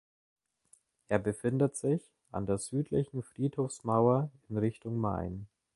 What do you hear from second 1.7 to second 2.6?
sich an der